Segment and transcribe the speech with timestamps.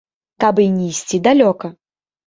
[0.43, 1.75] Каб і не ісці далёка?